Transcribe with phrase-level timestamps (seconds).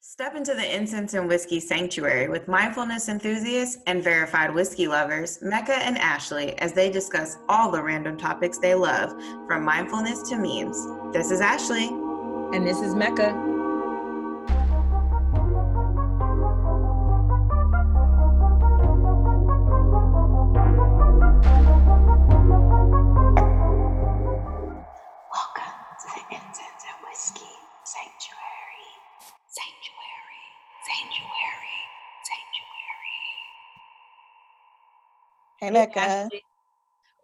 [0.00, 5.76] Step into the incense and whiskey sanctuary with mindfulness enthusiasts and verified whiskey lovers, Mecca
[5.76, 9.10] and Ashley, as they discuss all the random topics they love,
[9.46, 10.78] from mindfulness to memes.
[11.12, 11.88] This is Ashley.
[11.88, 13.45] And this is Mecca.
[36.32, 36.42] Hey.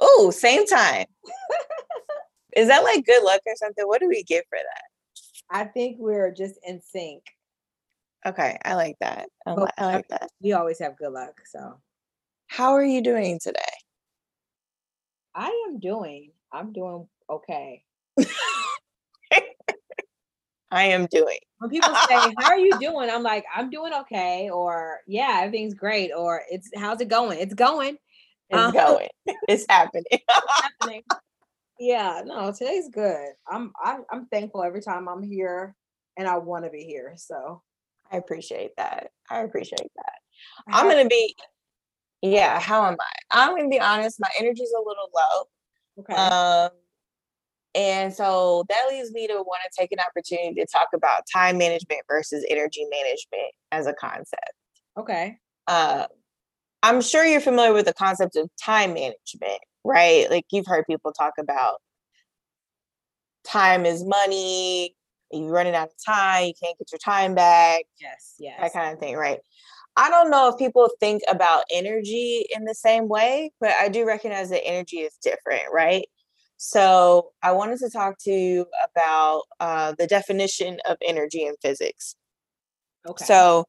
[0.01, 1.07] Oh, same time.
[2.57, 3.87] Is that like good luck or something?
[3.87, 4.83] What do we get for that?
[5.51, 7.23] I think we're just in sync.
[8.25, 9.29] Okay, I like that.
[9.47, 10.31] Um, I, li- I like that.
[10.41, 11.41] We always have good luck.
[11.47, 11.81] So,
[12.47, 13.61] how are you doing today?
[15.35, 16.33] I am doing.
[16.53, 17.83] I'm doing okay.
[20.71, 21.39] I am doing.
[21.59, 25.75] When people say, "How are you doing?" I'm like, "I'm doing okay," or "Yeah, everything's
[25.75, 27.99] great," or "It's how's it going?" It's going.
[28.53, 29.09] It's uh, going.
[29.49, 30.05] It's happening.
[30.29, 31.03] happening.
[31.81, 33.31] Yeah, no, today's good.
[33.51, 35.75] I'm I, am i am thankful every time I'm here,
[36.17, 37.15] and I want to be here.
[37.17, 37.61] So
[38.13, 39.09] I appreciate that.
[39.29, 40.13] I appreciate that.
[40.69, 41.35] I'm gonna be.
[42.21, 43.13] Yeah, how am I?
[43.33, 44.21] I'm gonna be honest.
[44.21, 45.45] My energy's a little low.
[46.01, 46.15] Okay.
[46.15, 46.71] Um,
[47.75, 51.59] and so that leads me to want to take an opportunity to talk about time
[51.59, 54.53] management versus energy management as a concept.
[54.97, 55.39] Okay.
[55.67, 56.07] Uh,
[56.83, 60.29] I'm sure you're familiar with the concept of time management, right?
[60.31, 61.77] Like you've heard people talk about
[63.45, 64.95] time is money,
[65.31, 67.85] you're running out of time, you can't get your time back.
[68.01, 68.59] Yes, yes.
[68.61, 69.39] That kind of thing, right?
[69.97, 74.07] I don't know if people think about energy in the same way, but I do
[74.07, 76.07] recognize that energy is different, right?
[76.57, 82.15] So I wanted to talk to you about uh, the definition of energy in physics.
[83.07, 83.25] Okay.
[83.25, 83.65] So,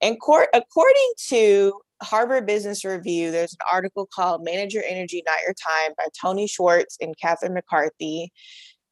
[0.00, 5.42] in court, according to Harvard Business Review, there's an article called Manage Your Energy, Not
[5.42, 8.32] Your Time by Tony Schwartz and Catherine McCarthy.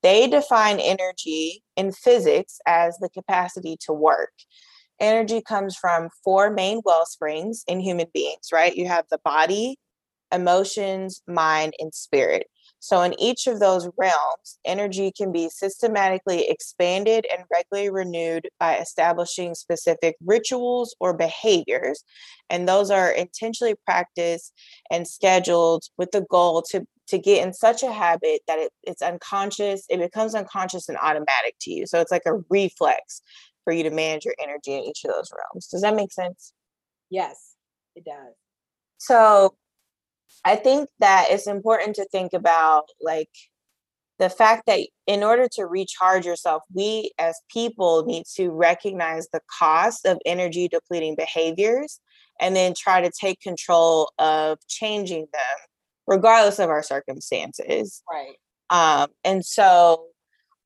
[0.02, 4.32] They define energy in physics as the capacity to work.
[5.00, 8.76] Energy comes from four main well springs in human beings, right?
[8.76, 9.78] You have the body,
[10.32, 12.46] emotions, mind, and spirit.
[12.84, 18.76] So, in each of those realms, energy can be systematically expanded and regularly renewed by
[18.76, 22.04] establishing specific rituals or behaviors.
[22.50, 24.52] And those are intentionally practiced
[24.90, 29.00] and scheduled with the goal to, to get in such a habit that it, it's
[29.00, 31.86] unconscious, it becomes unconscious and automatic to you.
[31.86, 33.22] So, it's like a reflex
[33.64, 35.68] for you to manage your energy in each of those realms.
[35.68, 36.52] Does that make sense?
[37.08, 37.54] Yes,
[37.96, 38.34] it does.
[38.98, 39.54] So,
[40.44, 43.30] I think that it's important to think about like
[44.18, 49.40] the fact that in order to recharge yourself, we as people need to recognize the
[49.58, 52.00] cost of energy depleting behaviors
[52.40, 55.58] and then try to take control of changing them,
[56.06, 58.02] regardless of our circumstances.
[58.10, 58.36] Right.
[58.70, 60.06] Um, and so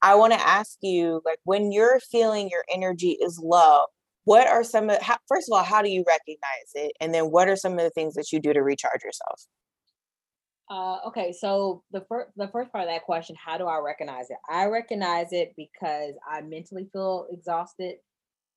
[0.03, 3.83] I want to ask you like, when you're feeling your energy is low,
[4.25, 7.25] what are some of how, first of all how do you recognize it and then
[7.25, 9.47] what are some of the things that you do to recharge yourself
[10.71, 14.29] uh, okay, so the first the first part of that question, how do I recognize
[14.29, 14.37] it?
[14.51, 17.97] I recognize it because I mentally feel exhausted.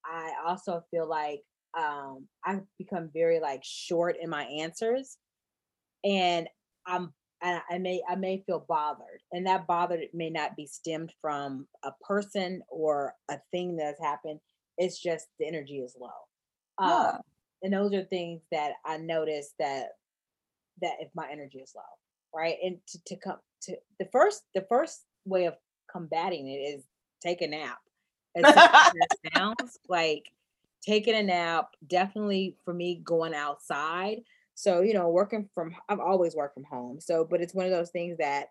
[0.05, 1.41] I also feel like
[1.77, 5.17] um, I've become very like short in my answers,
[6.03, 6.49] and
[6.85, 11.13] I'm and I may I may feel bothered, and that bothered may not be stemmed
[11.22, 14.41] from a person or a thing that's happened.
[14.78, 16.09] It's just the energy is low,
[16.81, 16.93] yeah.
[16.93, 17.22] um,
[17.61, 19.91] and those are things that I notice that
[20.81, 21.83] that if my energy is low
[22.33, 22.55] right?
[22.63, 25.55] And to, to come to the first the first way of
[25.91, 26.83] combating it is
[27.21, 27.79] take a nap.
[28.35, 28.43] As
[28.95, 30.23] it sounds like
[30.81, 34.21] taking a nap definitely for me going outside.
[34.55, 37.71] So you know working from i've always worked from home so but it's one of
[37.71, 38.47] those things that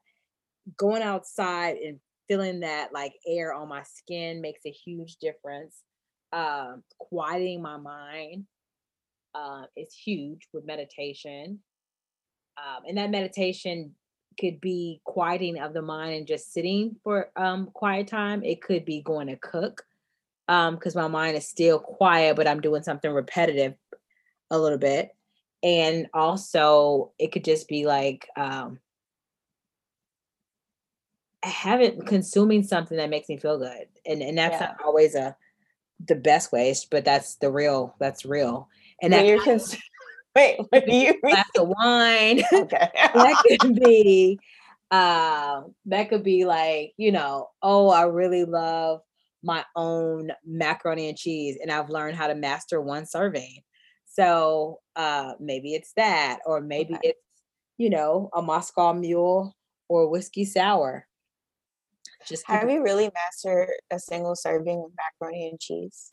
[0.77, 5.83] going outside and feeling that like air on my skin makes a huge difference.
[6.33, 8.47] Um quieting my mind
[9.35, 11.61] uh, is huge with meditation
[12.61, 13.95] um, and that meditation
[14.39, 18.43] could be quieting of the mind and just sitting for um, quiet time.
[18.43, 19.83] It could be going to cook
[20.47, 23.75] because um, my mind is still quiet, but I'm doing something repetitive
[24.51, 25.11] a little bit.
[25.63, 28.79] And also, it could just be like um,
[31.43, 34.69] having consuming something that makes me feel good, and and that's yeah.
[34.69, 35.37] not always a
[36.09, 37.95] the best ways, but that's the real.
[37.99, 38.69] That's real.
[39.03, 39.77] And that you're cons-
[40.37, 41.21] Wait, what do you mean?
[41.23, 42.43] Glass of wine.
[42.53, 42.89] Okay.
[42.95, 44.39] that could be
[44.91, 49.01] uh, that could be like, you know, oh, I really love
[49.43, 53.63] my own macaroni and cheese and I've learned how to master one serving.
[54.07, 57.11] So uh maybe it's that, or maybe okay.
[57.11, 57.21] it's,
[57.79, 59.57] you know, a Moscow mule
[59.89, 61.07] or whiskey sour.
[62.29, 66.13] Just have you really mastered a single serving of macaroni and cheese?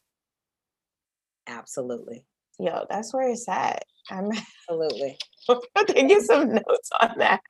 [1.48, 2.26] Absolutely.
[2.60, 3.84] Yo, that's where it's at.
[4.10, 4.32] I'm
[4.70, 5.18] absolutely
[5.88, 7.42] taking some notes on that.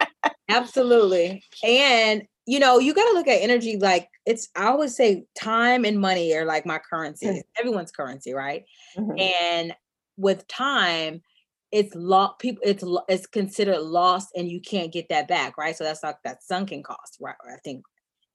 [0.50, 1.44] absolutely.
[1.64, 5.84] And you know, you got to look at energy like it's, I always say time
[5.84, 7.40] and money are like my currency, mm-hmm.
[7.60, 8.64] everyone's currency, right?
[8.98, 9.20] Mm-hmm.
[9.20, 9.74] And
[10.16, 11.22] with time,
[11.74, 15.84] it's lost people it's it's considered lost and you can't get that back right so
[15.84, 17.84] that's like that sunken cost right i think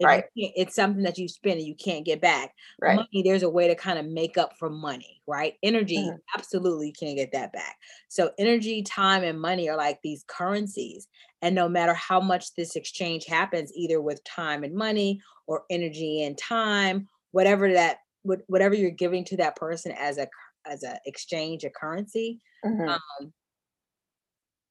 [0.03, 0.25] right.
[0.35, 2.53] it's something that you spend and you can't get back.
[2.81, 2.97] Right.
[2.97, 5.55] Money there's a way to kind of make up for money right?
[5.63, 6.17] Energy mm-hmm.
[6.37, 7.77] absolutely you can't get that back.
[8.09, 11.09] So energy time and money are like these currencies
[11.41, 16.23] and no matter how much this exchange happens either with time and money or energy
[16.25, 20.29] and time whatever that whatever you're giving to that person as a
[20.67, 22.89] as a exchange a currency mm-hmm.
[22.89, 23.33] um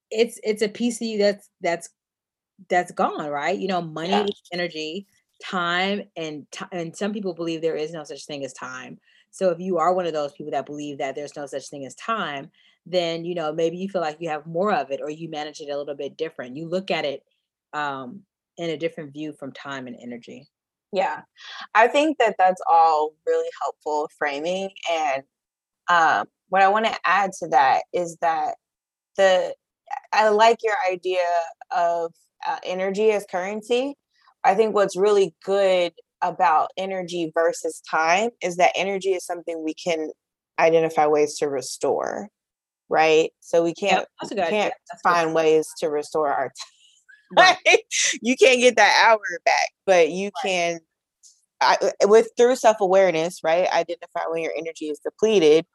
[0.10, 1.90] it's it's a piece of you that's that's
[2.70, 3.58] that's gone right?
[3.58, 4.26] You know money yeah.
[4.54, 5.08] energy
[5.44, 9.00] time and t- and some people believe there is no such thing as time.
[9.32, 11.86] So if you are one of those people that believe that there's no such thing
[11.86, 12.52] as time
[12.86, 15.60] then you know maybe you feel like you have more of it or you manage
[15.60, 16.58] it a little bit different.
[16.58, 17.24] You look at it
[17.74, 18.22] um
[18.58, 20.48] in a different view from time and energy.
[20.92, 21.22] Yeah.
[21.74, 25.24] I think that that's all really helpful framing and
[25.88, 28.56] um what i want to add to that is that
[29.18, 29.54] the
[30.14, 31.26] i like your idea
[31.76, 32.14] of
[32.48, 33.96] uh, energy as currency
[34.44, 39.74] I think what's really good about energy versus time is that energy is something we
[39.74, 40.12] can
[40.60, 42.30] identify ways to restore,
[42.90, 43.32] right?
[43.40, 44.74] So we can't yeah, can't
[45.04, 45.36] find good.
[45.36, 46.46] ways to restore our
[47.38, 47.56] time.
[47.66, 47.80] Right.
[48.22, 50.44] you can't get that hour back, but you right.
[50.44, 50.80] can
[51.64, 53.72] I, with through self-awareness, right?
[53.72, 55.66] Identify when your energy is depleted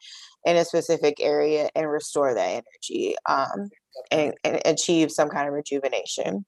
[0.44, 3.70] in a specific area and restore that energy um,
[4.10, 6.44] and, and achieve some kind of rejuvenation.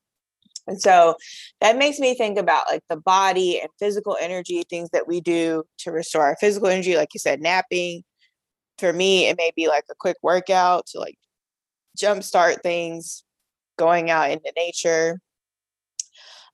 [0.69, 1.17] And so
[1.61, 5.65] that makes me think about like the body and physical energy, things that we do
[5.79, 8.05] to restore our physical energy, like you said, napping.
[8.77, 11.17] For me, it may be like a quick workout to like
[11.99, 13.25] jumpstart things,
[13.79, 15.19] going out into nature.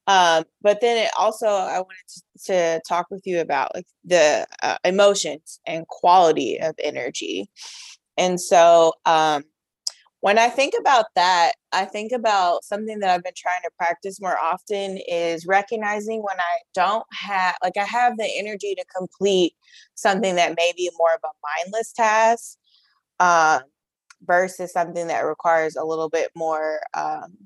[0.07, 4.77] Um, but then it also, I wanted to, talk with you about like the uh,
[4.85, 7.51] emotions and quality of energy.
[8.17, 9.45] And so, um,
[10.25, 14.23] when I think about that, I think about something that I've been trying to practice
[14.23, 19.53] more often is recognizing when I don't have, like, I have the energy to complete
[19.97, 22.57] something that may be more of a mindless task
[23.21, 23.61] uh,
[24.25, 27.37] versus something that requires a little bit more um,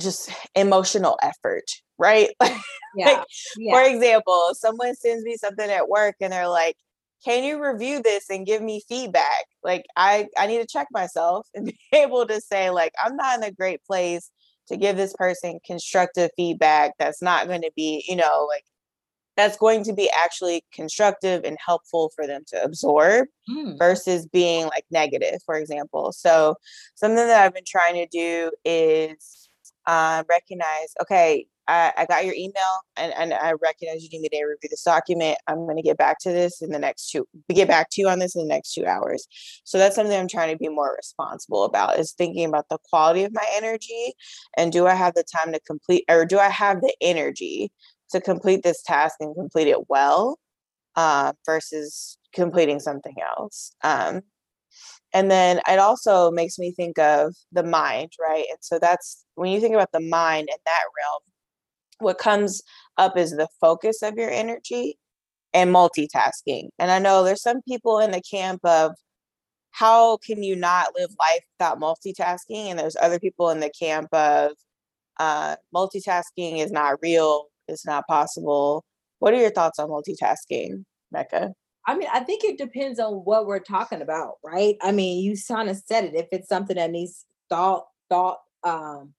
[0.00, 2.30] just emotional effort, right?
[2.40, 2.56] Yeah.
[2.96, 3.26] like,
[3.58, 3.72] yeah.
[3.74, 6.76] For example, someone sends me something at work and they're like,
[7.22, 9.35] can you review this and give me feedback
[9.66, 13.38] like i i need to check myself and be able to say like i'm not
[13.38, 14.30] in a great place
[14.68, 18.64] to give this person constructive feedback that's not going to be you know like
[19.36, 23.76] that's going to be actually constructive and helpful for them to absorb mm.
[23.78, 26.54] versus being like negative for example so
[26.94, 29.48] something that i've been trying to do is
[29.86, 34.28] uh, recognize okay I, I got your email and, and I recognize you need me
[34.28, 35.38] to review this document.
[35.46, 38.08] I'm going to get back to this in the next two, get back to you
[38.08, 39.26] on this in the next two hours.
[39.64, 43.24] So that's something I'm trying to be more responsible about is thinking about the quality
[43.24, 44.14] of my energy
[44.56, 47.72] and do I have the time to complete or do I have the energy
[48.10, 50.38] to complete this task and complete it well
[50.94, 53.72] uh, versus completing something else.
[53.82, 54.22] Um,
[55.12, 58.44] and then it also makes me think of the mind, right?
[58.50, 61.22] And so that's when you think about the mind in that realm,
[61.98, 62.62] what comes
[62.96, 64.98] up is the focus of your energy
[65.52, 66.68] and multitasking.
[66.78, 68.92] And I know there's some people in the camp of
[69.70, 72.66] how can you not live life without multitasking?
[72.70, 74.52] And there's other people in the camp of
[75.18, 78.84] uh, multitasking is not real, it's not possible.
[79.18, 81.52] What are your thoughts on multitasking, Mecca?
[81.86, 84.76] I mean, I think it depends on what we're talking about, right?
[84.82, 86.14] I mean, you kind of said it.
[86.14, 89.14] If it's something that needs thought, thought, um,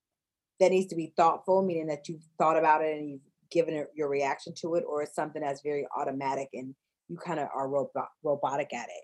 [0.60, 3.22] that needs to be thoughtful, meaning that you've thought about it and you've
[3.52, 6.76] given it your reaction to it, or it's something that's very automatic and
[7.08, 9.04] you kind of are robot, robotic at it.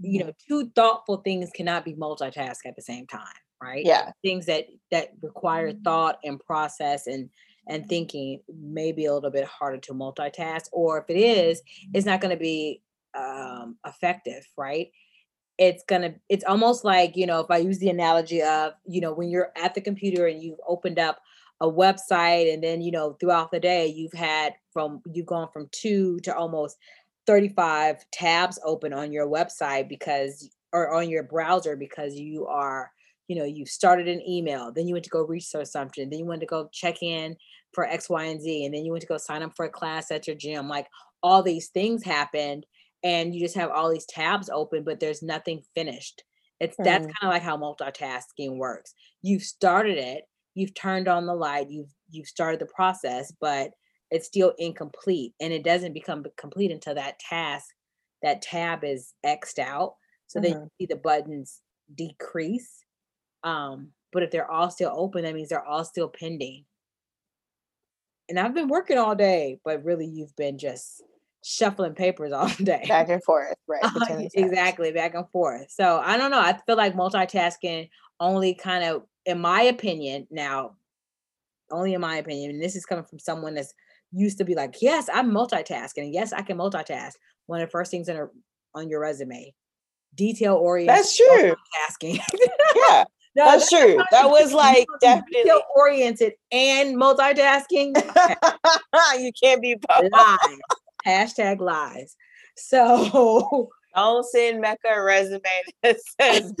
[0.00, 0.28] You mm-hmm.
[0.28, 3.26] know, two thoughtful things cannot be multitask at the same time,
[3.62, 3.84] right?
[3.84, 4.10] Yeah.
[4.22, 5.82] Things that that require mm-hmm.
[5.82, 7.30] thought and process and
[7.68, 11.60] and thinking may be a little bit harder to multitask, or if it is,
[11.92, 12.80] it's not going to be
[13.18, 14.88] um, effective, right?
[15.58, 19.12] It's gonna it's almost like you know if i use the analogy of you know
[19.12, 21.20] when you're at the computer and you've opened up
[21.60, 25.68] a website and then you know throughout the day you've had from you've gone from
[25.72, 26.76] two to almost
[27.26, 32.92] 35 tabs open on your website because or on your browser because you are
[33.28, 36.26] you know you started an email then you went to go research something then you
[36.26, 37.34] went to go check in
[37.72, 39.70] for x y and z and then you went to go sign up for a
[39.70, 40.86] class at your gym like
[41.22, 42.66] all these things happened
[43.02, 46.22] and you just have all these tabs open but there's nothing finished
[46.60, 46.84] it's mm.
[46.84, 50.24] that's kind of like how multitasking works you've started it
[50.54, 53.70] you've turned on the light you've you've started the process but
[54.10, 57.66] it's still incomplete and it doesn't become complete until that task
[58.22, 59.94] that tab is xed out
[60.26, 60.42] so mm-hmm.
[60.44, 60.66] then you mm-hmm.
[60.80, 61.60] see the buttons
[61.94, 62.84] decrease
[63.44, 66.64] um but if they're all still open that means they're all still pending
[68.28, 71.02] and i've been working all day but really you've been just
[71.48, 76.16] shuffling papers all day back and forth right uh, exactly back and forth so i
[76.16, 77.88] don't know i feel like multitasking
[78.18, 80.74] only kind of in my opinion now
[81.70, 83.74] only in my opinion and this is coming from someone that's
[84.12, 86.10] used to be like, yes, I'm multitasking.
[86.12, 87.12] Yes, I can multitask.
[87.46, 88.28] One of the first things on, a,
[88.74, 89.54] on your resume,
[90.14, 90.96] detail oriented.
[90.96, 91.54] That's true.
[91.54, 92.18] Multitasking.
[92.76, 93.04] yeah.
[93.34, 94.02] No, that's, that's true.
[94.12, 97.96] That was like definitely detail oriented and multitasking.
[97.96, 99.22] Okay.
[99.22, 100.10] you can't be both.
[101.06, 102.16] Hashtag lies.
[102.56, 105.42] So don't send Mecca a resume
[105.82, 106.52] that says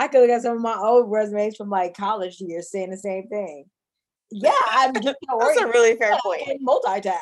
[0.00, 2.96] I could look at some of my old resumes from like college years saying the
[2.96, 3.64] same thing
[4.30, 6.62] yeah, I'm just That's a really fair point.
[6.62, 7.14] Multitask.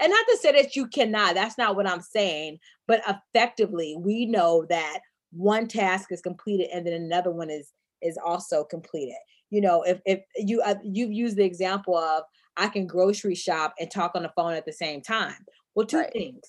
[0.00, 4.26] And not to say that you cannot, that's not what I'm saying, but effectively, we
[4.26, 9.16] know that one task is completed and then another one is is also completed.
[9.50, 12.24] You know, if if you uh, you've used the example of
[12.58, 15.46] I can grocery shop and talk on the phone at the same time.
[15.74, 16.12] Well, two right.
[16.12, 16.42] things.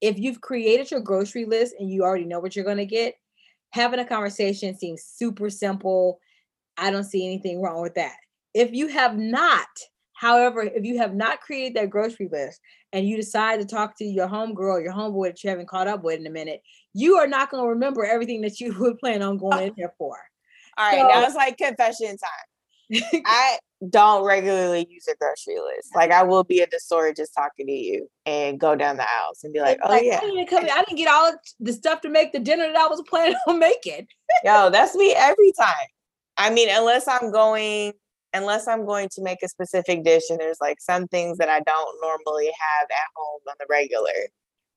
[0.00, 3.14] If you've created your grocery list and you already know what you're going to get,
[3.70, 6.18] having a conversation seems super simple.
[6.76, 8.16] I don't see anything wrong with that
[8.54, 9.68] if you have not,
[10.14, 12.60] however, if you have not created that grocery list
[12.92, 16.02] and you decide to talk to your homegirl, your homeboy that you haven't caught up
[16.04, 16.62] with in a minute,
[16.94, 19.94] you are not going to remember everything that you would plan on going in there
[19.98, 20.16] for.
[20.76, 23.02] All right, so, now it's like confession time.
[23.26, 23.58] I
[23.90, 25.90] don't regularly use a grocery list.
[25.94, 29.02] Like I will be at the store just talking to you and go down the
[29.02, 31.72] aisles and be like, "Oh like, yeah." I didn't, come, I didn't get all the
[31.72, 34.06] stuff to make the dinner that I was planning on making.
[34.44, 35.88] Yo, that's me every time.
[36.36, 37.92] I mean, unless I'm going
[38.34, 41.60] unless I'm going to make a specific dish and there's like some things that I
[41.60, 44.08] don't normally have at home on the regular,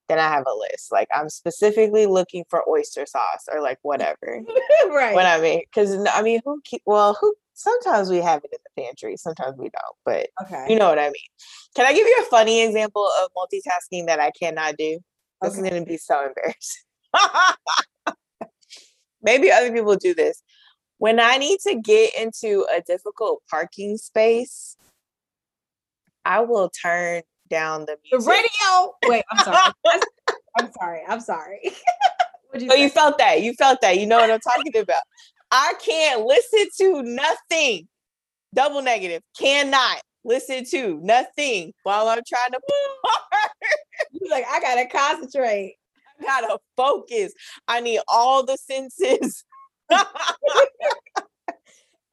[0.08, 0.92] then I have a list.
[0.92, 4.42] Like I'm specifically looking for oyster sauce or like whatever.
[4.90, 5.14] right.
[5.14, 6.62] What I mean, because I mean, who?
[6.64, 7.36] Keep, well, who?
[7.54, 9.16] Sometimes we have it in the pantry.
[9.18, 9.96] Sometimes we don't.
[10.04, 10.66] But okay.
[10.68, 11.30] you know what I mean.
[11.76, 15.00] Can I give you a funny example of multitasking that I cannot do?
[15.42, 15.62] This okay.
[15.62, 18.16] is going to be so embarrassing.
[19.22, 20.44] Maybe other people do this
[20.98, 24.78] when I need to get into a difficult parking space,
[26.24, 28.26] I will turn down the music.
[28.26, 28.94] The radio.
[29.06, 29.74] Wait, I'm sorry.
[30.58, 31.02] I'm sorry.
[31.08, 31.60] I'm sorry.
[32.56, 33.42] you oh, you felt that.
[33.42, 34.00] You felt that.
[34.00, 35.02] You know what I'm talking about.
[35.52, 37.88] I can't listen to nothing.
[38.54, 39.22] Double negative.
[39.38, 42.60] Cannot listen to nothing while I'm trying to.
[44.12, 45.76] You're like, I gotta concentrate.
[46.20, 47.34] I gotta focus.
[47.68, 49.44] I need all the senses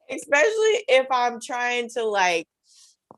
[0.09, 2.47] Especially if I'm trying to like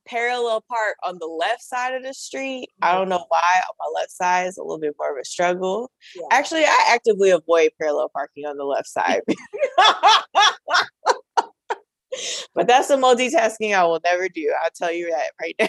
[0.08, 2.70] parallel park on the left side of the street.
[2.82, 5.26] I don't know why on my left side is a little bit more of a
[5.26, 5.92] struggle.
[6.16, 6.24] Yeah.
[6.32, 9.22] Actually, I actively avoid parallel parking on the left side.
[12.54, 14.54] but that's the multitasking I will never do.
[14.64, 15.68] I'll tell you that right now.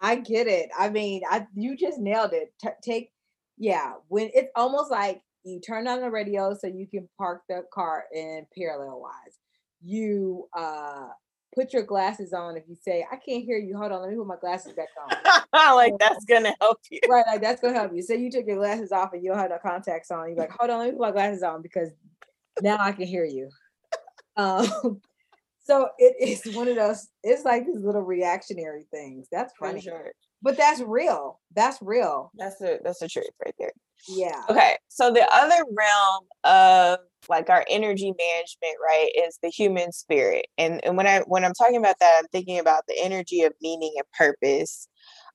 [0.00, 0.70] I get it.
[0.76, 2.52] I mean, I you just nailed it.
[2.60, 3.10] T- take
[3.56, 7.62] yeah, when it's almost like you turn on the radio so you can park the
[7.72, 9.38] car in parallel wise.
[9.80, 11.08] You uh
[11.54, 13.76] put your glasses on if you say, I can't hear you.
[13.76, 15.76] Hold on, let me put my glasses back on.
[15.76, 17.00] like that's gonna help you.
[17.08, 18.02] Right, like that's gonna help you.
[18.02, 20.28] Say you took your glasses off and you don't have no contacts on.
[20.28, 21.90] You're like, hold on, let me put my glasses on because
[22.60, 23.50] now I can hear you.
[24.36, 24.66] Um
[25.64, 29.28] so it is one of those, it's like these little reactionary things.
[29.30, 29.80] That's funny.
[29.80, 30.12] Sure.
[30.42, 31.40] But that's real.
[31.54, 32.32] That's real.
[32.36, 33.72] That's a that's the truth right there.
[34.08, 34.42] Yeah.
[34.48, 34.76] Okay.
[34.88, 40.46] So the other realm of like our energy management, right, is the human spirit.
[40.58, 43.52] And and when I when I'm talking about that, I'm thinking about the energy of
[43.62, 44.88] meaning and purpose.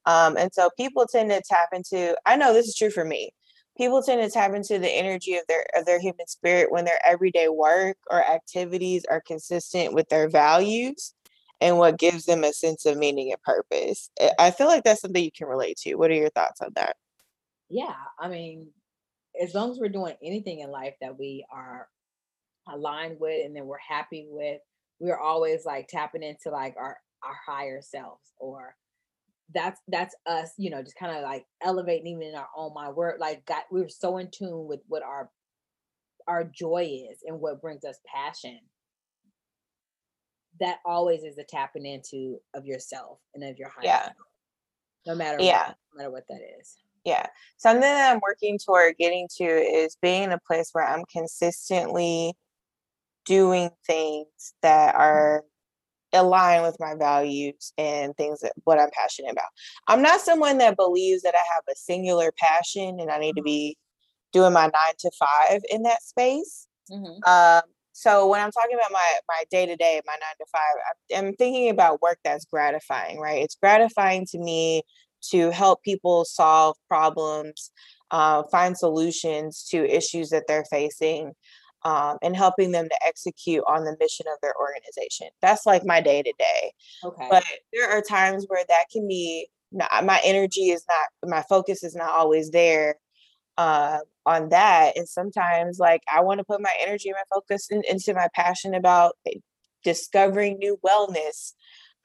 [0.05, 3.31] Um, and so people tend to tap into, I know this is true for me.
[3.77, 6.99] People tend to tap into the energy of their of their human spirit when their
[7.05, 11.13] everyday work or activities are consistent with their values
[11.61, 14.09] and what gives them a sense of meaning and purpose.
[14.39, 15.95] I feel like that's something you can relate to.
[15.95, 16.95] What are your thoughts on that?
[17.69, 18.69] Yeah, I mean,
[19.41, 21.87] as long as we're doing anything in life that we are
[22.67, 24.61] aligned with and then we're happy with,
[24.99, 28.75] we're always like tapping into like our our higher selves or
[29.53, 32.95] that's that's us you know just kind of like elevating even in our own mind
[32.95, 35.31] we're like got we're so in tune with what our
[36.27, 38.59] our joy is and what brings us passion
[40.59, 44.03] that always is the tapping into of yourself and of your higher Yeah.
[44.03, 44.15] self,
[45.05, 45.67] no matter Yeah.
[45.67, 46.77] what, no matter what that is
[47.07, 47.25] Yeah.
[47.55, 52.33] Something that I'm working toward getting to is being in a place where I'm consistently
[53.25, 54.27] doing things
[54.61, 55.45] that are
[56.11, 59.45] aligned with my values and things that what I'm passionate about.
[59.87, 63.41] I'm not someone that believes that I have a singular passion and I need to
[63.41, 63.77] be
[64.33, 66.67] doing my nine to five in that space.
[66.91, 67.25] Mhm.
[67.25, 71.19] Um, so when I'm talking about my my day to day, my nine to five,
[71.23, 73.41] I'm thinking about work that's gratifying, right?
[73.41, 74.83] It's gratifying to me
[75.31, 77.71] to help people solve problems,
[78.11, 81.33] uh, find solutions to issues that they're facing,
[81.83, 85.27] um, and helping them to execute on the mission of their organization.
[85.41, 86.71] That's like my day to day.
[87.03, 87.43] okay But
[87.73, 91.95] there are times where that can be not, my energy is not, my focus is
[91.95, 92.95] not always there
[93.57, 94.95] uh, on that.
[94.95, 98.27] And sometimes, like, I want to put my energy and my focus in, into my
[98.33, 99.39] passion about eh,
[99.83, 101.53] discovering new wellness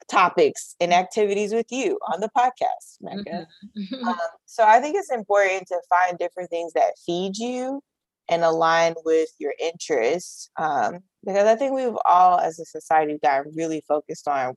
[0.09, 3.47] topics and activities with you on the podcast, Mecca.
[3.77, 4.03] Mhm.
[4.03, 7.81] Um, so I think it's important to find different things that feed you
[8.29, 10.49] and align with your interests.
[10.57, 14.55] Um, because I think we've all, as a society, gotten really focused on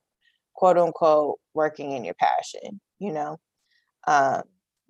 [0.53, 3.37] quote unquote working in your passion, you know?
[4.07, 4.43] Um,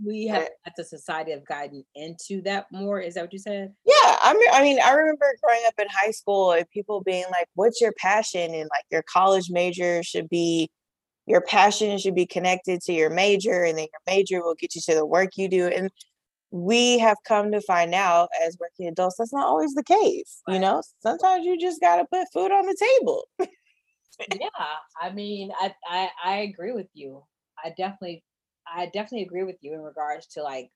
[0.04, 3.74] we have at the society have gotten into that more is that what you said
[3.86, 7.26] yeah, I mean, I mean, I remember growing up in high school and people being
[7.32, 10.70] like, "What's your passion?" And like, your college major should be,
[11.26, 14.82] your passion should be connected to your major, and then your major will get you
[14.82, 15.68] to the work you do.
[15.68, 15.90] And
[16.52, 20.42] we have come to find out as working adults that's not always the case.
[20.48, 23.26] You know, sometimes you just got to put food on the table.
[24.40, 24.50] yeah
[25.00, 27.24] i mean I, I i agree with you
[27.64, 28.24] i definitely
[28.74, 30.70] i definitely agree with you in regards to like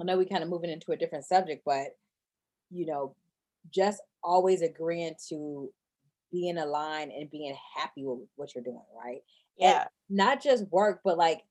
[0.00, 1.96] i know we kind of moving into a different subject but
[2.70, 3.14] you know
[3.70, 5.70] just always agreeing to
[6.32, 9.22] be in a line and being happy with what you're doing right?
[9.56, 11.42] Yeah, not just work but like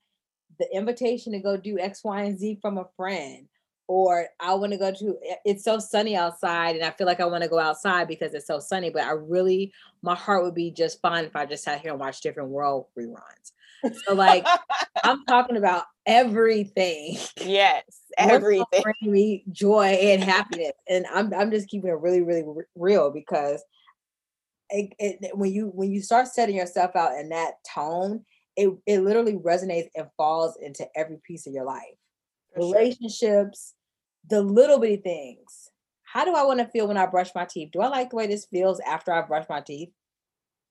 [0.59, 3.47] the invitation to go do x y and z from a friend
[3.87, 7.25] or i want to go to it's so sunny outside and i feel like i
[7.25, 10.69] want to go outside because it's so sunny but i really my heart would be
[10.69, 13.51] just fine if i just sat here and watched different world reruns
[14.05, 14.45] so like
[15.03, 17.17] i'm talking about everything.
[17.37, 17.83] Yes,
[18.17, 18.83] everything.
[18.83, 23.11] bring me joy and happiness and i'm, I'm just keeping it really really r- real
[23.11, 23.63] because
[24.69, 28.99] it, it, when you when you start setting yourself out in that tone it, it
[28.99, 31.81] literally resonates and falls into every piece of your life.
[32.53, 32.71] For sure.
[32.73, 33.73] relationships
[34.29, 35.69] the little bitty things.
[36.03, 37.71] How do i want to feel when i brush my teeth?
[37.71, 39.89] Do i like the way this feels after i brush my teeth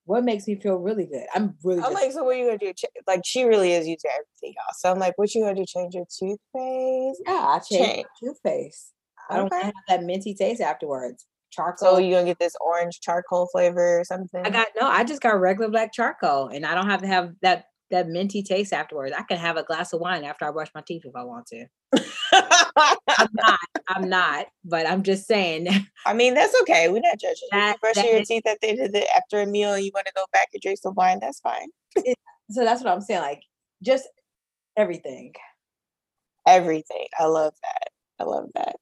[0.05, 2.59] what makes me feel really good i'm really I'm like, so what are you gonna
[2.59, 2.73] do?
[3.07, 4.75] Like, she really is using everything, y'all.
[4.77, 5.65] So I'm like, what you gonna do?
[5.67, 7.23] Change your toothpaste?
[7.27, 8.07] yeah i change change.
[8.23, 8.93] my toothpaste
[9.31, 9.63] i don't Okay.
[9.63, 14.05] have that minty taste afterwards charcoal So you gonna get this orange charcoal flavor or
[14.05, 14.45] something?
[14.45, 17.35] I got no, I just got regular black charcoal and I don't have to have
[17.43, 19.15] that that minty taste afterwards.
[19.17, 21.47] I can have a glass of wine after I brush my teeth if I want
[21.49, 21.67] to.
[22.33, 23.59] I'm not,
[23.95, 25.69] I'm not, but I'm just saying
[26.07, 26.89] I mean, that's okay.
[26.89, 27.49] We're not judging.
[27.51, 29.91] That- you that your teeth at the end of the after a meal and you
[29.95, 31.69] want to go back and drink some wine, that's fine.
[32.51, 33.21] so that's what I'm saying.
[33.21, 33.43] Like
[33.83, 34.09] just
[34.77, 35.35] everything.
[36.47, 37.07] Everything.
[37.19, 37.89] I love that.
[38.19, 38.77] I love that.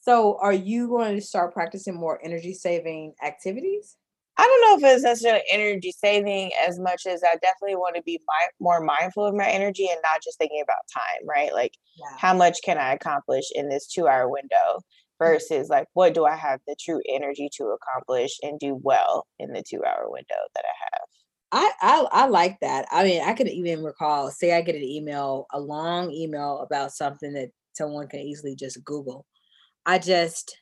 [0.00, 3.96] So are you going to start practicing more energy saving activities?
[4.38, 8.02] I don't know if it's necessarily energy saving as much as I definitely want to
[8.02, 11.52] be mi- more mindful of my energy and not just thinking about time, right?
[11.54, 12.16] Like, Yeah.
[12.18, 15.24] how much can I accomplish in this two hour window mm-hmm.
[15.24, 19.52] versus like, what do I have the true energy to accomplish and do well in
[19.52, 21.06] the two hour window that I have?
[21.52, 22.86] I, I I like that.
[22.90, 26.92] I mean, I can even recall, say I get an email, a long email about
[26.92, 29.24] something that someone can easily just Google.
[29.86, 30.58] I just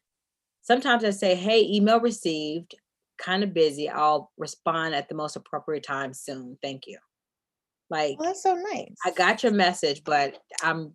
[0.62, 2.74] sometimes I say, hey, email received,
[3.18, 3.88] kind of busy.
[3.88, 6.58] I'll respond at the most appropriate time soon.
[6.62, 6.98] Thank you.
[7.90, 8.94] Like Well, that's so nice.
[9.04, 10.92] I got your message, but I'm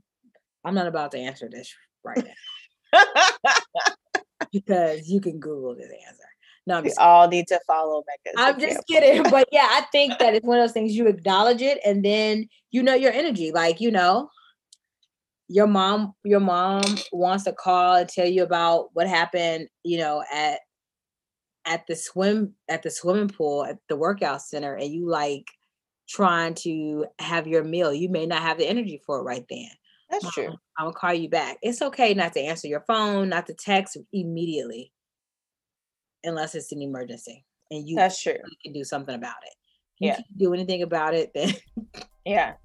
[0.66, 2.26] I'm not about to answer this right
[2.94, 3.04] now
[4.52, 6.24] because you can Google this answer.
[6.68, 9.24] No, I'm we all need to follow Mecca's I'm just kidding.
[9.24, 12.48] But yeah, I think that it's one of those things you acknowledge it and then
[12.72, 13.52] you know your energy.
[13.52, 14.30] Like, you know,
[15.48, 20.24] your mom, your mom wants to call and tell you about what happened, you know,
[20.32, 20.60] at
[21.66, 25.46] at the swim at the swimming pool at the workout center and you like
[26.08, 27.94] trying to have your meal.
[27.94, 29.70] You may not have the energy for it right then.
[30.10, 30.48] That's um, true.
[30.78, 31.58] I'm gonna call you back.
[31.62, 34.92] It's okay not to answer your phone, not to text immediately.
[36.26, 38.34] unless it's an emergency and you That's true.
[38.64, 39.54] can do something about it.
[40.00, 40.20] You Yeah.
[40.38, 41.54] do anything about it, then
[42.26, 42.56] Yeah.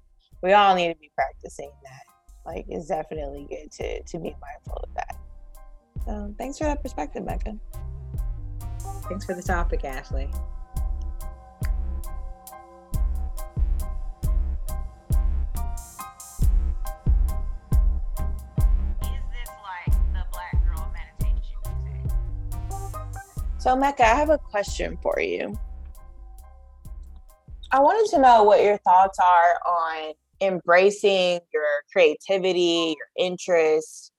[0.41, 2.03] We all need to be practicing that.
[2.45, 5.17] Like it's definitely good to to be mindful of that.
[6.05, 7.57] So thanks for that perspective, Mecca.
[9.07, 10.29] Thanks for the topic, Ashley.
[19.01, 23.01] Is this like the black girl meditation music?
[23.59, 25.57] So Mecca, I have a question for you.
[27.71, 34.11] I wanted to know what your thoughts are on embracing your creativity, your interests,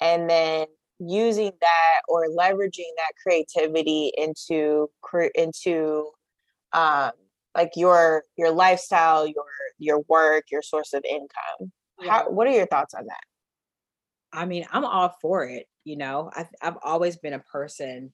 [0.00, 0.66] and then
[0.98, 4.88] using that or leveraging that creativity into
[5.34, 6.10] into
[6.72, 7.10] um,
[7.56, 9.44] like your your lifestyle, your
[9.78, 11.72] your work, your source of income.
[12.00, 13.22] How, what are your thoughts on that?
[14.32, 15.66] I mean, I'm all for it.
[15.84, 18.12] You know, I've, I've always been a person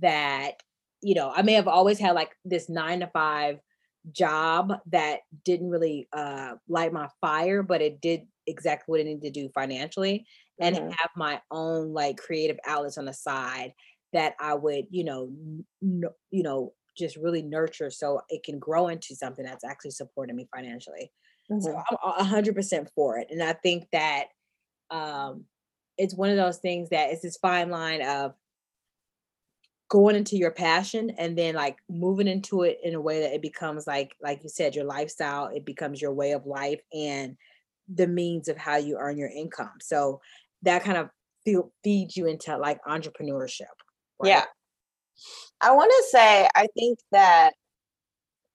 [0.00, 0.54] that,
[1.00, 3.58] you know, I may have always had like this nine to five
[4.10, 9.22] job that didn't really uh, light my fire, but it did exactly what it needed
[9.22, 10.26] to do financially
[10.60, 10.96] and Mhm.
[10.98, 13.72] have my own like creative outlets on the side
[14.12, 15.30] that I would, you know,
[15.82, 20.36] n- you know, just really nurture so it can grow into something that's actually supporting
[20.36, 21.10] me financially.
[21.58, 21.82] So Mhm.
[21.90, 23.28] I'm a hundred percent for it.
[23.30, 24.28] And I think that
[24.90, 25.46] um
[25.98, 28.34] it's one of those things that it's this fine line of
[29.88, 33.42] going into your passion and then like moving into it in a way that it
[33.42, 37.36] becomes like like you said your lifestyle it becomes your way of life and
[37.88, 40.20] the means of how you earn your income so
[40.62, 41.08] that kind of
[41.44, 43.66] feel, feeds you into like entrepreneurship
[44.22, 44.28] right?
[44.28, 44.44] Yeah.
[45.60, 47.52] I want to say, I think that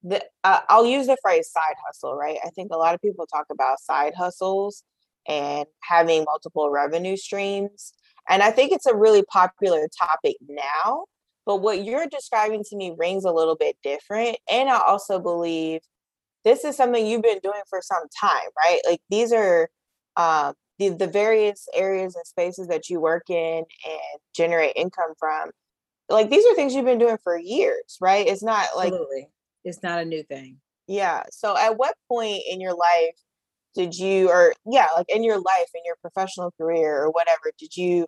[0.02, 2.38] the, uh, I'll use the phrase side hustle, right?
[2.44, 4.82] I think a lot of people talk about side hustles
[5.26, 7.92] and having multiple revenue streams.
[8.28, 11.04] And I think it's a really popular topic now.
[11.46, 14.36] But what you're describing to me rings a little bit different.
[14.50, 15.80] And I also believe
[16.44, 18.80] this is something you've been doing for some time, right?
[18.86, 19.68] Like these are
[20.16, 25.50] um, the, the various areas and spaces that you work in and generate income from
[26.08, 28.26] like these are things you've been doing for years, right?
[28.26, 29.28] It's not like absolutely
[29.64, 31.22] it's not a new thing yeah.
[31.30, 33.14] So at what point in your life
[33.74, 37.76] did you or yeah, like in your life, in your professional career or whatever, did
[37.76, 38.06] you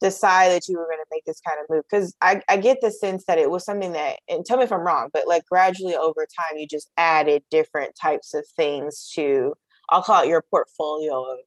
[0.00, 1.84] decide that you were gonna make this kind of move?
[1.90, 4.72] Because I, I get the sense that it was something that and tell me if
[4.72, 9.54] I'm wrong, but like gradually over time you just added different types of things to
[9.90, 11.38] I'll call it your portfolio of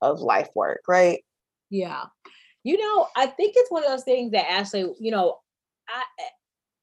[0.00, 1.24] of life work, right?
[1.70, 2.04] Yeah.
[2.62, 5.38] You know, I think it's one of those things that Ashley, you know,
[5.88, 6.28] I eh,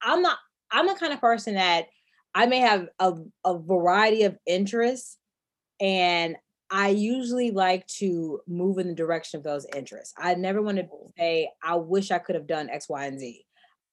[0.01, 0.37] I'm not
[0.71, 1.87] I'm the kind of person that
[2.35, 3.13] I may have a,
[3.45, 5.17] a variety of interests
[5.79, 6.35] and
[6.69, 10.13] I usually like to move in the direction of those interests.
[10.17, 13.45] I never want to say I wish I could have done X, Y, and Z.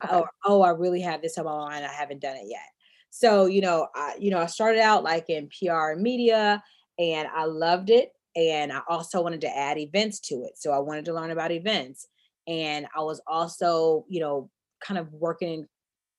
[0.04, 0.16] Okay.
[0.16, 1.84] Or oh, I really have this on my mind.
[1.84, 2.66] I haven't done it yet.
[3.10, 6.62] So, you know, I you know, I started out like in PR and media
[6.98, 10.52] and I loved it and I also wanted to add events to it.
[10.56, 12.06] So I wanted to learn about events.
[12.46, 14.50] And I was also, you know,
[14.82, 15.68] kind of working in,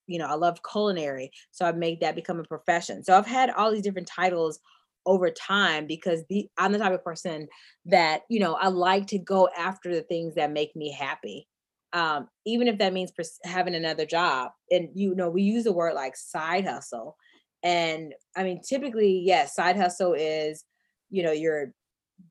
[0.07, 1.31] you know, I love culinary.
[1.51, 3.03] So I made that become a profession.
[3.03, 4.59] So I've had all these different titles
[5.05, 7.47] over time because the I'm the type of person
[7.85, 11.47] that, you know, I like to go after the things that make me happy.
[11.93, 14.51] Um, even if that means pers- having another job.
[14.71, 17.15] And you know, we use the word like side hustle.
[17.63, 20.65] And I mean, typically, yes, side hustle is,
[21.09, 21.73] you know, you're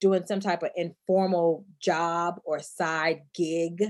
[0.01, 3.83] doing some type of informal job or side gig,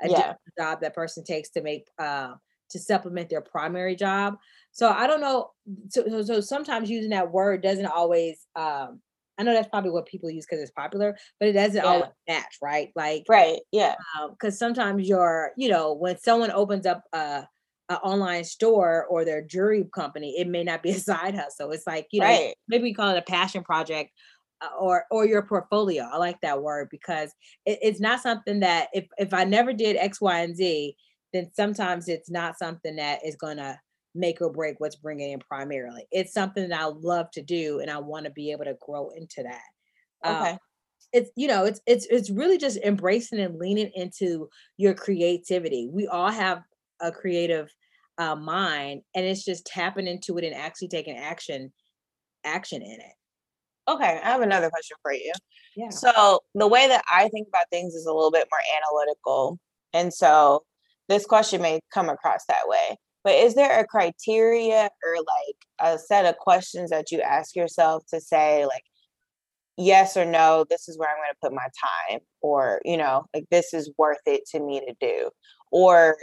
[0.00, 0.34] a Yeah.
[0.58, 2.34] job that person takes to make uh,
[2.70, 4.36] to supplement their primary job.
[4.72, 5.50] So I don't know.
[5.90, 8.46] So, so, so sometimes using that word doesn't always.
[8.56, 9.00] Um,
[9.38, 11.88] I know that's probably what people use because it's popular, but it doesn't Yeah.
[11.88, 12.90] always match, right?
[12.94, 13.60] Like, Right.
[13.72, 13.96] Yeah.
[14.30, 17.46] because sometimes you're, you know, when someone opens up a,
[17.88, 21.70] a online store or their jewelry company, it may not be a side hustle.
[21.72, 22.54] It's like, you know, Right.
[22.68, 24.10] maybe we call it a passion project
[24.78, 26.08] or or your portfolio.
[26.10, 27.32] I like that word because
[27.66, 30.96] it, it's not something that if if I never did X, Y, and Z,
[31.32, 33.80] then sometimes it's not something that is gonna
[34.14, 36.06] make or break what's bringing in primarily.
[36.10, 39.10] It's something that I love to do, and I want to be able to grow
[39.10, 39.62] into that.
[40.28, 40.58] Um, Okay.
[41.12, 44.48] it's you know it's it's it's really just embracing and leaning into
[44.78, 46.62] your creativity we all have
[47.00, 47.70] a creative
[48.18, 51.72] uh, mind and it's just tapping into it and actually taking action
[52.44, 53.12] action in it
[53.88, 54.20] Okay.
[54.22, 55.32] I have another question for you.
[55.76, 59.58] yeah So the way that I think about things is a little bit more analytical.
[59.92, 60.62] And so
[61.08, 62.96] this question may come across that way.
[63.24, 65.56] But is there a criteria or like
[65.94, 68.82] a set of questions that you ask yourself to say like
[69.76, 71.68] yes or no, this is where I'm going to put my
[72.10, 75.30] time or, you know, like this is worth it to me to do?
[75.70, 76.16] Or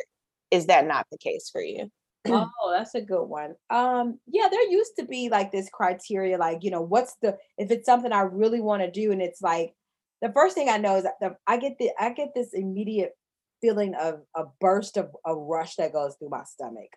[0.51, 1.89] is that not the case for you?
[2.27, 3.55] Oh, that's a good one.
[3.69, 7.71] Um, yeah, there used to be like this criteria, like, you know, what's the if
[7.71, 9.73] it's something I really want to do, and it's like
[10.21, 13.13] the first thing I know is that the, I get the I get this immediate
[13.61, 16.89] feeling of a burst of a rush that goes through my stomach.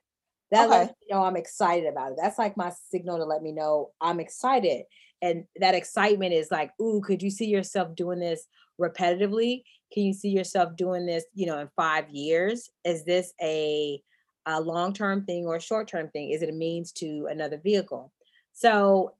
[0.50, 0.70] That Okay.
[0.70, 2.18] lets me know I'm excited about it.
[2.20, 4.84] That's like my signal to let me know I'm excited.
[5.22, 8.46] And that excitement is like, ooh, could you see yourself doing this
[8.80, 9.62] repetitively?
[9.92, 12.68] Can you see yourself doing this, you know, in five years?
[12.84, 14.02] Is this a,
[14.46, 16.30] a long-term thing or a short-term thing?
[16.30, 18.12] Is it a means to another vehicle?
[18.52, 19.14] So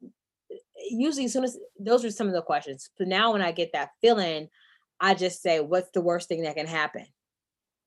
[0.91, 2.91] usually as soon as those are some of the questions.
[2.99, 4.49] So now when I get that feeling,
[5.01, 7.07] I just say, what's the worst thing that can happen?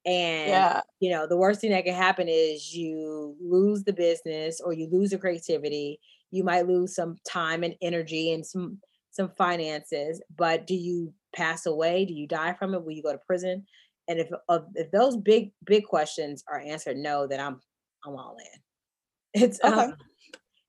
[0.06, 0.82] And Yeah.
[1.00, 4.88] you know, the worst thing that can happen is you lose the business or you
[4.92, 6.00] lose the creativity.
[6.32, 8.80] You might lose some time and energy and some
[9.12, 12.04] some finances, but do you pass away?
[12.06, 12.84] Do you die from it?
[12.84, 13.66] Will you go to prison?
[14.08, 17.60] And if of if those big big questions are answered no, then I'm
[18.06, 18.62] I'm all in.
[19.42, 19.84] It's Okay.
[19.84, 19.96] um,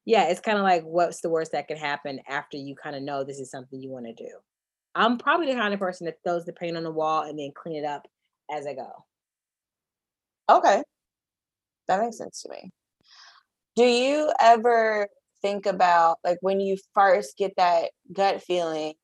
[0.04, 3.02] yeah, it's kind of like what's the worst that could happen after you kind of
[3.02, 4.30] know this is something you want to do.
[4.94, 7.50] I'm probably the kind of person that throws the paint on the wall and then
[7.54, 8.06] clean it up
[8.50, 9.04] as I go.
[10.48, 10.82] Okay.
[11.88, 12.70] That makes sense to me.
[13.74, 15.08] Do you ever
[15.42, 18.94] think about like when you first get that gut feeling?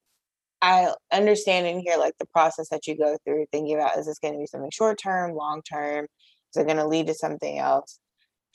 [0.63, 4.21] I understand in here like the process that you go through thinking about is this
[4.21, 6.07] going to be something short term, long term?
[6.55, 7.99] Is it going to lead to something else?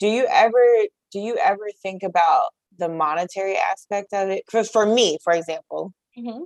[0.00, 4.44] Do you ever do you ever think about the monetary aspect of it?
[4.46, 6.44] Because for me, for example, mm-hmm.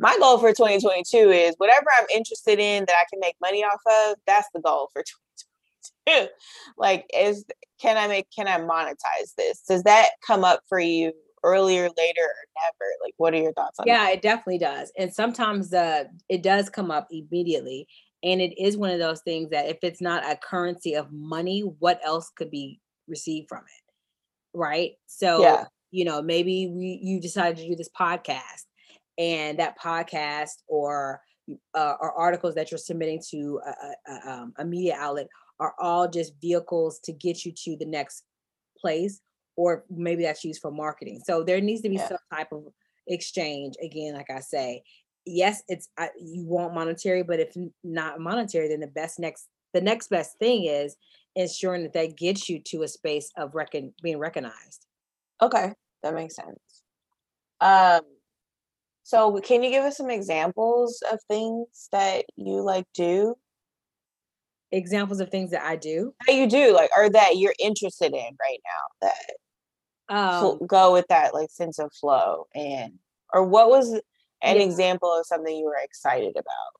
[0.00, 3.80] my goal for 2022 is whatever I'm interested in that I can make money off
[4.10, 6.28] of, that's the goal for 2022.
[6.78, 7.44] like is
[7.80, 9.60] can I make can I monetize this?
[9.68, 11.12] Does that come up for you
[11.46, 12.90] earlier, later, or never?
[13.02, 14.08] Like what are your thoughts on Yeah, that?
[14.08, 14.92] Yeah, it definitely does.
[14.98, 17.86] And sometimes uh it does come up immediately.
[18.22, 21.60] And it is one of those things that if it's not a currency of money,
[21.60, 24.58] what else could be received from it?
[24.58, 24.92] Right.
[25.06, 25.64] So, Yeah.
[25.90, 28.64] you know, maybe we you decided to do this podcast
[29.18, 31.20] and that podcast or
[31.74, 35.28] uh, or articles that you're submitting to a, a, a, um, a media outlet
[35.60, 38.24] are all just vehicles to get you to the next
[38.78, 39.20] place
[39.56, 42.08] or maybe that's used for marketing so there needs to be Yeah.
[42.08, 42.64] some type of
[43.08, 44.82] exchange again like i say
[45.24, 49.80] yes it's I, you want monetary but if not monetary then the best next the
[49.80, 50.96] next best thing is
[51.34, 54.86] ensuring that that gets you to a space of recon, being recognized
[55.42, 56.82] Okay, that makes sense.
[57.60, 58.00] Um
[59.02, 63.36] so can you give us some examples of things that you like do?
[64.72, 68.36] examples of things that i do That you do like or that you're interested in
[68.40, 69.14] right now that
[70.08, 72.94] um go with that like sense of flow and
[73.32, 73.92] or what was
[74.42, 74.62] an Yeah.
[74.62, 76.72] example of something you were excited about?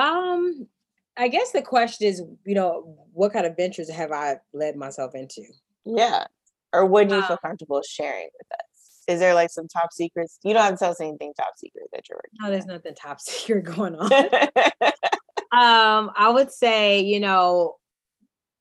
[0.00, 0.68] Um
[1.16, 5.14] i guess the question is you know what kind of ventures have i led myself
[5.14, 5.42] into?
[5.84, 6.26] Yeah
[6.72, 9.02] or what do you Uh, feel comfortable sharing with us?
[9.06, 10.38] Is there like some top secrets?
[10.42, 13.20] You don't have to tell us anything top secret that you're no there's nothing top
[13.28, 14.10] secret going on.
[15.52, 17.76] On um i would say you know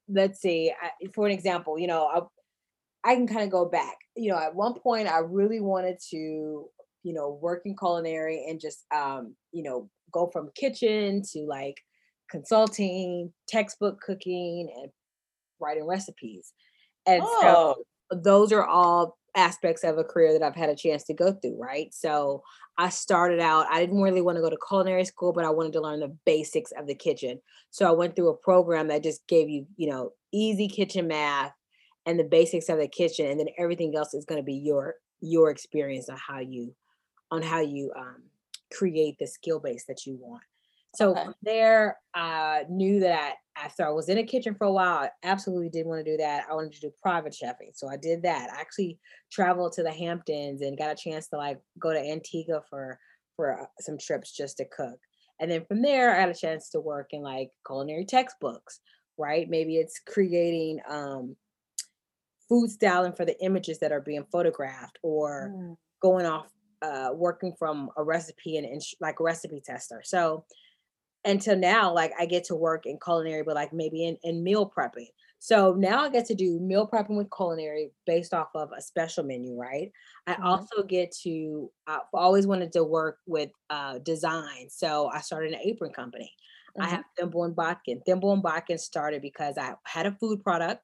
[0.07, 2.05] let's see I, for an example you know
[3.03, 6.17] I, can kind of go back you know at one point i really wanted to
[7.03, 11.75] you know work in culinary and just um you know go from kitchen to like
[12.29, 14.91] consulting textbook cooking and
[15.59, 16.53] writing recipes
[17.05, 21.03] and so oh those are all aspects of a career that I've had a chance
[21.05, 21.93] to go through, right?
[21.93, 22.43] So
[22.77, 25.73] I started out, I didn't really want to go to culinary school, but I wanted
[25.73, 27.39] to learn the basics of the kitchen.
[27.71, 31.53] So I went through a program that just gave you, you know, easy kitchen math
[32.05, 34.95] and the basics of the kitchen, and then everything else is going to be your
[35.21, 36.75] your experience on how you
[37.31, 38.23] on how you um,
[38.71, 40.43] create the skill base that you want.
[40.95, 41.23] So Okay.
[41.23, 45.09] from there, I knew that after I was in a kitchen for a while, I
[45.23, 46.45] absolutely didn't want to do that.
[46.49, 47.71] I wanted to do private chefing.
[47.73, 48.49] So I did that.
[48.51, 48.99] I actually
[49.31, 52.99] traveled to the Hamptons and got a chance to like go to Antigua for
[53.35, 54.99] for uh, some trips just to cook.
[55.39, 58.79] And then from there, I had a chance to work in like culinary textbooks,
[59.17, 59.49] right?
[59.49, 61.35] Maybe it's creating um
[62.49, 65.75] food styling for the images that are being photographed or Mm.
[66.01, 66.51] going off
[66.81, 70.45] uh working from a recipe and, and like a recipe tester so
[71.25, 74.69] until now like i get to work in culinary but like maybe in, in meal
[74.69, 75.07] prepping
[75.39, 79.23] so now i get to do meal prepping with culinary based off of a special
[79.23, 79.91] menu right
[80.27, 80.43] i Mhm.
[80.43, 85.59] also get to i've always wanted to work with uh design so i started an
[85.63, 86.31] apron company
[86.79, 86.87] i Mhm.
[86.87, 90.83] have thimble and bodkin thimble and bodkin started because i had a food product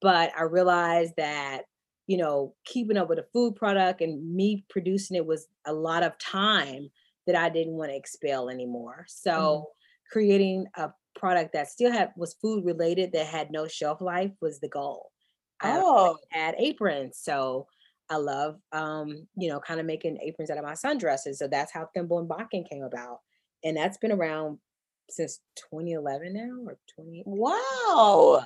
[0.00, 1.62] but I realized that
[2.06, 6.02] you know keeping up with a food product and me producing it was a lot
[6.02, 6.88] of time
[7.26, 9.04] that I didn't want to expel anymore.
[9.08, 9.70] So
[10.10, 14.60] creating a product that still had was food related that had no shelf life was
[14.60, 15.10] the goal.
[15.62, 17.66] Oh, I had aprons, so
[18.08, 21.36] I love um, you know, kind of making aprons out of my sundresses.
[21.36, 23.20] So that's how Thimble and Bodkin came about.
[23.64, 24.58] And that's been around
[25.08, 28.44] since 2011 now or 20 wow.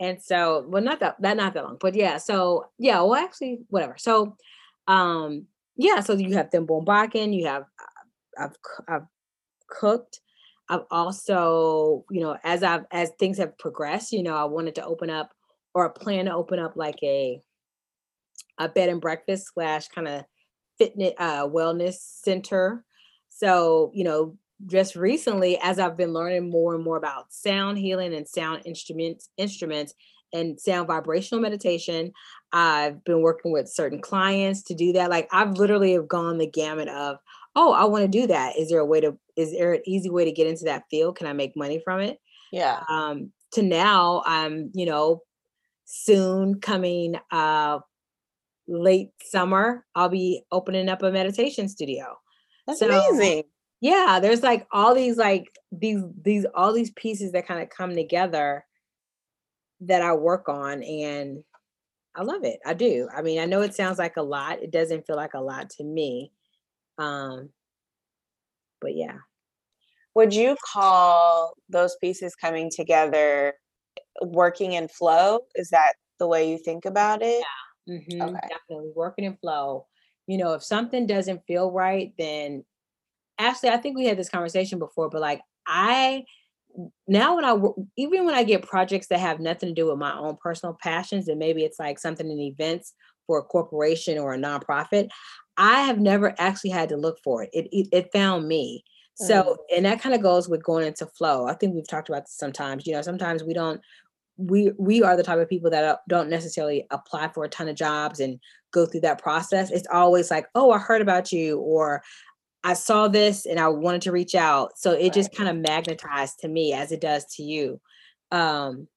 [0.00, 3.60] And so well not that that not that long but yeah so yeah well actually
[3.68, 3.96] whatever.
[3.98, 4.36] So
[4.86, 8.56] um yeah so you have thimble Bodkin you have uh, i've
[8.88, 9.06] i've
[9.68, 10.20] cooked.
[10.68, 14.84] I've also you know as i've as things have progressed you know i wanted to
[14.84, 15.30] open up
[15.74, 17.40] or plan to open up like a
[18.58, 20.24] a bed and breakfast slash kind of
[20.78, 22.84] fitness uh wellness center.
[23.28, 28.12] So you know just recently as i've been learning more and more about sound healing
[28.14, 29.94] and sound instruments instruments
[30.32, 32.12] and sound vibrational meditation
[32.52, 35.10] i've been working with certain clients to do that.
[35.10, 37.18] Like i've literally have gone the gamut of
[37.56, 38.58] oh i want to do that.
[38.58, 41.16] Is there a way to is there an easy way to get into that field?
[41.16, 42.18] Can i make money from it?
[42.52, 42.82] Yeah.
[42.88, 45.22] um to now i'm you know
[45.86, 47.78] soon coming uh
[48.66, 52.18] late summer i'll be opening up a meditation studio.
[52.66, 53.44] That's So, amazing.
[53.80, 57.94] Yeah there's like all these like these these all these pieces that kind of come
[57.94, 58.64] together
[59.80, 61.44] that i work on and
[62.16, 64.72] i love it i do i mean i know it sounds like a lot it
[64.72, 66.32] doesn't feel like a lot to me
[66.98, 67.50] um
[68.80, 69.18] but yeah
[70.14, 73.54] Would you call those pieces coming together
[74.22, 75.40] working in flow?
[75.56, 77.48] Is that the way you think about it?
[77.88, 78.48] Mhm, Okay.
[78.48, 79.86] definitely working in flow
[80.26, 82.64] you know if something doesn't feel right then
[83.38, 86.24] actually i think we had this conversation before but like i
[87.06, 87.56] now when I
[87.96, 91.28] even when I get projects that have nothing to do with my own personal passions,
[91.28, 92.94] and maybe it's like something in events
[93.26, 95.08] for a corporation or a nonprofit,
[95.56, 97.50] I have never actually had to look for it.
[97.52, 98.84] It it, it found me.
[99.20, 101.48] So, and that kind of goes with going into flow.
[101.48, 102.86] I think we've talked about this sometimes.
[102.86, 103.80] You know, sometimes we don't.
[104.36, 107.68] We we are the type of people that uh, don't necessarily apply for a ton
[107.68, 108.38] of jobs and
[108.70, 109.72] go through that process.
[109.72, 112.04] It's always like, oh, I heard about you, or
[112.64, 114.78] I saw this and I wanted to reach out.
[114.78, 117.80] So it just kind of magnetized to me as it does to you.
[118.30, 118.88] Um,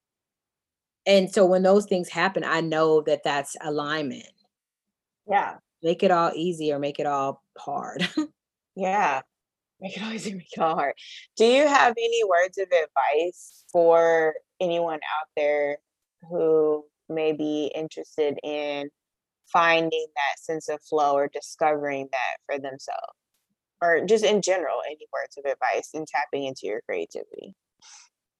[1.06, 4.28] and so when those things happen, I know that that's alignment.
[5.30, 5.56] Yeah.
[5.84, 8.08] Make it all easy or make it all hard.
[8.76, 9.22] Yeah.
[9.82, 10.94] Make it always make it all hard.
[11.36, 15.80] Do you have any words of advice for anyone out there
[16.30, 18.90] who may be interested in
[19.52, 23.21] finding that sense of flow or discovering that for themselves?
[23.82, 27.56] Or just in general, any words of advice in tapping into your creativity?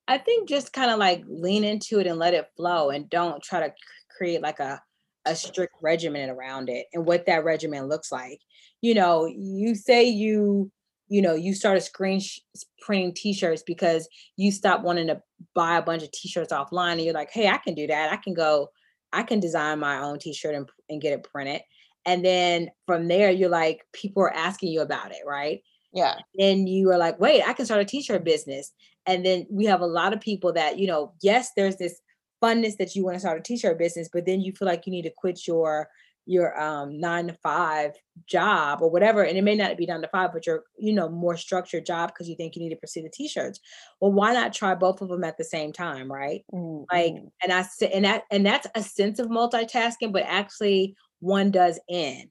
[0.08, 3.42] I think just kind of like lean into it and let it flow and don't
[3.42, 3.74] try to
[4.16, 4.82] create like a
[5.26, 8.40] a strict regimen around it and what that regimen looks like.
[8.82, 10.72] You know, you say you
[11.08, 12.40] you know, you started screen sh-
[12.80, 15.22] printing t-shirts because you stopped wanting to
[15.54, 18.14] buy a bunch of t-shirts offline and you're like, "Hey, I can do that.
[18.14, 18.70] I can go
[19.14, 21.62] I can design my own t-shirt and, and get it printed."
[22.06, 25.62] And then from there you're like people are asking you about it, right?
[25.94, 26.20] Yeah.
[26.36, 28.72] then you are like, wait, I can start a t-shirt business.
[29.06, 32.00] And then we have a lot of people that, you know, yes, there's this
[32.44, 34.92] funness that you want to start a t-shirt business, but then you feel like you
[34.92, 35.90] need to quit your
[36.28, 37.94] your um nine to five
[38.28, 39.24] job or whatever.
[39.24, 42.10] And it may not be nine to five, but your, you know, more structured job
[42.14, 43.60] because you think you need to pursue the t-shirts.
[44.00, 46.46] Well, why not try both of them at the same time, right?
[46.92, 47.32] like Mhm.
[47.44, 51.80] and i say and that and that's a sense of multitasking but actually one does
[51.90, 52.30] end.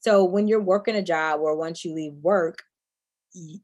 [0.00, 2.62] So when you're working a job where once you leave work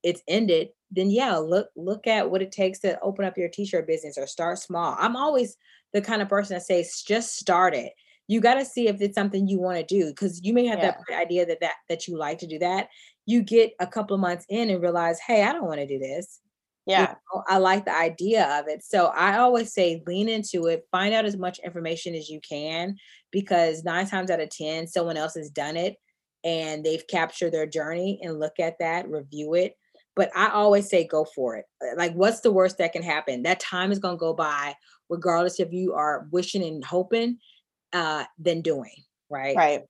[0.02, 3.86] it's ended then yeah look look at what it takes to open up your t-shirt
[3.86, 4.96] business or start small.
[4.98, 5.56] I'm always
[5.92, 7.92] the kind of person that says just start it.
[8.26, 10.80] You got to see if it's something you want to do because you may have
[10.80, 12.88] that idea that that that you like to do that.
[13.26, 15.98] You get a couple of months in and realize hey i don't want to do
[15.98, 16.40] this
[16.88, 17.14] you Yeah.
[17.34, 18.82] know, I like the idea of it.
[18.82, 22.96] So I always say lean into it, find out as much information as you can,
[23.30, 25.96] because nine times out of 10, someone else has done it
[26.44, 29.74] and they've captured their journey and look at that, review it.
[30.16, 31.66] But I always say go for it.
[31.82, 33.42] Uh, Like, what's the worst that can happen?
[33.42, 34.74] That time is going to go by,
[35.10, 37.38] regardless if you are wishing and hoping
[37.92, 39.54] uh, than doing, right?
[39.56, 39.82] Right.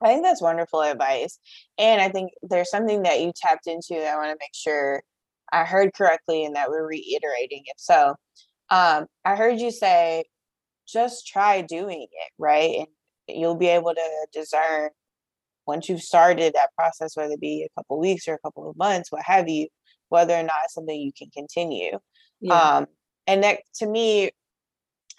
[0.00, 1.38] I think that's wonderful advice.
[1.78, 5.02] And I think there's something that you tapped into that I want to make sure
[5.52, 7.74] I heard correctly and that we're reiterating it.
[7.78, 8.14] So
[8.70, 10.24] um, I heard you say,
[10.88, 12.86] just try doing it, right?
[13.28, 14.90] And you'll be able to discern
[15.66, 18.76] once you've started that process, whether it be a couple weeks or a couple of
[18.76, 19.66] months, what have you,
[20.08, 21.98] whether or not it's something you can continue.
[22.40, 22.54] Yeah.
[22.54, 22.86] Um,
[23.26, 24.30] and that to me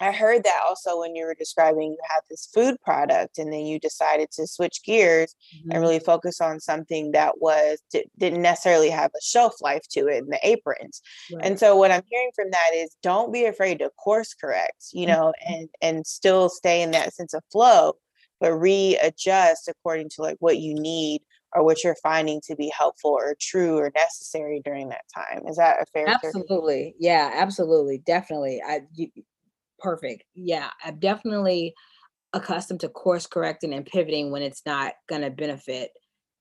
[0.00, 3.66] I heard that also when you were describing you had this food product and then
[3.66, 5.72] you decided to switch gears mm-hmm.
[5.72, 7.78] and really focus on something that was
[8.18, 11.02] didn't necessarily have a shelf life to it in the aprons.
[11.32, 11.44] Right.
[11.44, 15.06] And so what I'm hearing from that is don't be afraid to course correct, you
[15.06, 15.14] mm-hmm.
[15.14, 15.54] know, mm-hmm.
[15.54, 17.94] and and still stay in that sense of flow,
[18.40, 21.22] but readjust according to like what you need
[21.54, 25.46] or what you're finding to be helpful or true or necessary during that time.
[25.48, 26.08] Is that a fair?
[26.08, 26.94] Absolutely.
[26.98, 27.98] Yeah, absolutely.
[27.98, 28.62] Definitely.
[28.64, 29.08] I you,
[29.78, 30.24] perfect.
[30.34, 31.74] Yeah, I'm definitely
[32.32, 35.90] accustomed to course correcting and pivoting when it's not going to benefit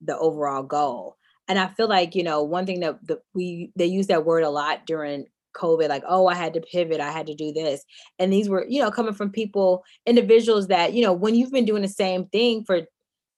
[0.01, 1.15] the overall goal.
[1.47, 4.43] And I feel like, you know, one thing that the, we they use that word
[4.43, 7.83] a lot during COVID, like, oh, I had to pivot, I had to do this.
[8.19, 11.65] And these were, you know, coming from people, individuals that, you know, when you've been
[11.65, 12.81] doing the same thing for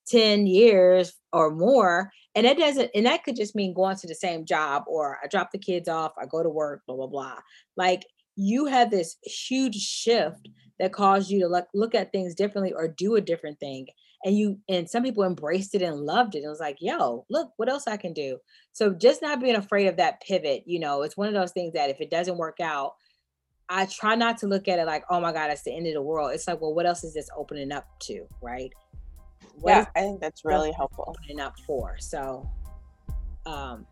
[0.07, 4.15] 10 years or more, and that doesn't, and that could just mean going to the
[4.15, 7.37] same job or I drop the kids off, I go to work, blah, blah, blah.
[7.77, 8.05] Like
[8.39, 10.47] you had this huge shift
[10.79, 13.87] that caused you to look, look at things differently or do a different thing
[14.25, 16.43] and you and some people embraced it and loved it.
[16.43, 18.37] It was like yo look what else i can do.
[18.73, 21.73] So just not being afraid of that pivot you know it's one of those things
[21.73, 22.93] that if it doesn't work out
[23.69, 25.93] i try not to look at it like oh my god that's the end of
[25.93, 26.31] the world.
[26.33, 28.71] It's like well what else is this opening up to right?
[29.55, 31.05] What yeah i think that's really helpful.
[31.07, 31.97] opening up for?
[31.99, 32.49] So
[33.45, 33.85] um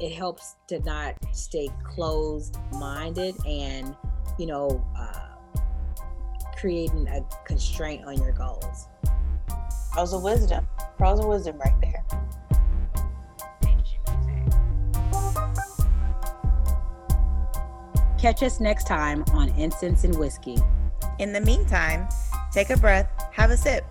[0.00, 3.94] it helps to not stay closed minded and
[4.38, 5.60] you know uh,
[6.56, 8.88] creating a constraint on your goals.
[9.92, 10.66] Pearls of wisdom.
[10.98, 12.04] Pearls of wisdom right there.
[18.18, 20.56] Catch us next time on incense and whiskey.
[21.18, 22.08] In the meantime
[22.54, 23.84] take a breath have a sip